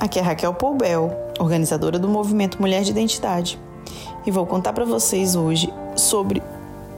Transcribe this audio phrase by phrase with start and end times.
[0.00, 3.58] Aqui é Raquel Poubel, organizadora do movimento Mulher de Identidade,
[4.24, 6.42] e vou contar para vocês hoje sobre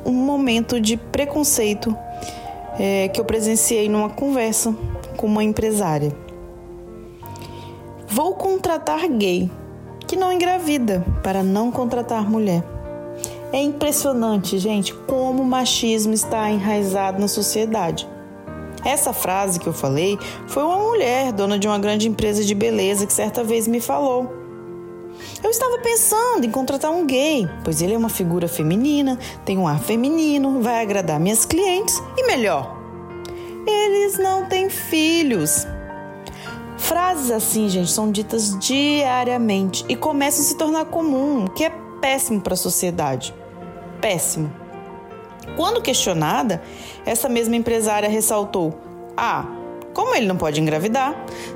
[0.04, 1.96] um momento de preconceito
[2.78, 4.74] é, que eu presenciei numa conversa
[5.16, 6.12] com uma empresária.
[8.06, 9.50] Vou contratar gay
[10.06, 12.62] que não engravida para não contratar mulher.
[13.52, 18.08] É impressionante, gente, como o machismo está enraizado na sociedade.
[18.84, 23.06] Essa frase que eu falei foi uma mulher, dona de uma grande empresa de beleza,
[23.06, 24.32] que certa vez me falou.
[25.42, 29.66] Eu estava pensando em contratar um gay, pois ele é uma figura feminina, tem um
[29.66, 32.76] ar feminino, vai agradar minhas clientes e melhor,
[33.66, 35.66] eles não têm filhos.
[36.76, 41.72] Frases assim, gente, são ditas diariamente e começam a se tornar comum, o que é
[42.00, 43.34] péssimo para a sociedade.
[44.00, 44.50] Péssimo.
[45.56, 46.62] Quando questionada,
[47.04, 48.78] essa mesma empresária ressaltou:
[49.16, 49.46] Ah,
[49.94, 51.14] como ele não pode engravidar,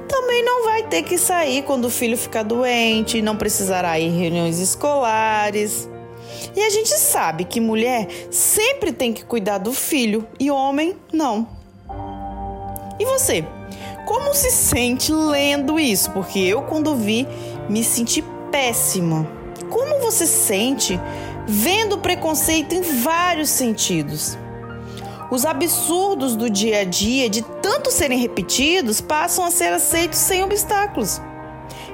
[0.08, 4.18] também não vai ter que sair quando o filho ficar doente, não precisará ir em
[4.18, 5.88] reuniões escolares.
[6.56, 11.46] E a gente sabe que mulher sempre tem que cuidar do filho e homem não.
[12.98, 13.44] E você?
[14.04, 16.10] Como se sente lendo isso?
[16.10, 17.26] Porque eu, quando vi,
[17.68, 19.26] me senti péssima.
[19.70, 21.00] Como você sente
[21.46, 24.38] vendo preconceito em vários sentidos.
[25.30, 30.42] Os absurdos do dia a dia, de tanto serem repetidos, passam a ser aceitos sem
[30.42, 31.20] obstáculos.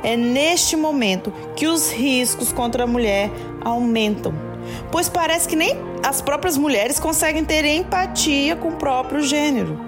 [0.03, 4.35] É neste momento que os riscos contra a mulher aumentam,
[4.91, 9.79] pois parece que nem as próprias mulheres conseguem ter empatia com o próprio gênero.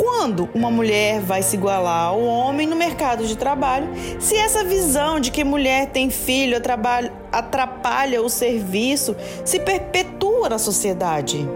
[0.00, 3.86] Quando uma mulher vai se igualar ao homem no mercado de trabalho,
[4.18, 6.56] se essa visão de que mulher tem filho
[7.30, 11.46] atrapalha o serviço, se perpetua na sociedade?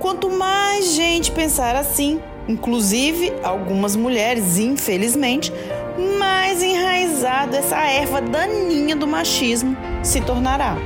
[0.00, 2.18] Quanto mais gente pensar assim,
[2.48, 5.52] inclusive algumas mulheres, infelizmente,
[6.18, 10.78] mais enraizado essa erva daninha do machismo se tornará.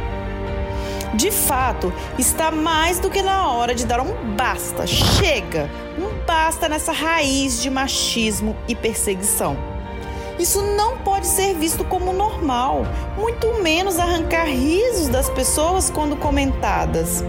[1.14, 6.68] De fato, está mais do que na hora de dar um basta, chega, um basta
[6.68, 9.56] nessa raiz de machismo e perseguição.
[10.38, 12.82] Isso não pode ser visto como normal,
[13.16, 17.24] muito menos arrancar risos das pessoas quando comentadas.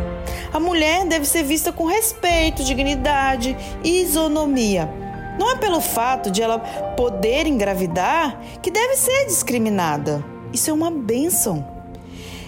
[0.52, 4.90] A mulher deve ser vista com respeito, dignidade e isonomia.
[5.40, 6.60] Não é pelo fato de ela
[6.98, 10.24] poder engravidar que deve ser discriminada.
[10.52, 11.77] Isso é uma bênção.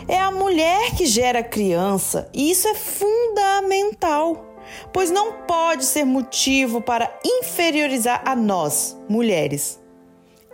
[0.09, 4.43] É a mulher que gera a criança e isso é fundamental,
[4.91, 9.79] pois não pode ser motivo para inferiorizar a nós, mulheres.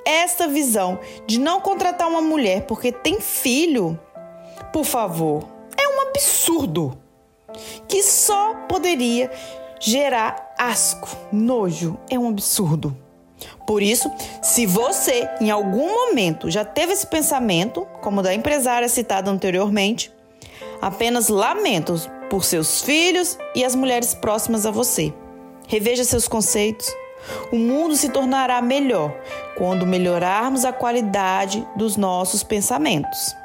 [0.05, 3.97] Esta visão de não contratar uma mulher porque tem filho,
[4.73, 6.97] por favor, é um absurdo
[7.87, 9.31] que só poderia
[9.79, 11.97] gerar asco, nojo.
[12.09, 13.04] É um absurdo.
[13.65, 14.11] Por isso,
[14.41, 20.11] se você em algum momento já teve esse pensamento, como da empresária citada anteriormente,
[20.81, 21.95] apenas lamento
[22.29, 25.13] por seus filhos e as mulheres próximas a você.
[25.67, 26.87] Reveja seus conceitos.
[27.51, 29.11] O mundo se tornará melhor
[29.57, 33.35] quando melhorarmos a qualidade dos nossos pensamentos.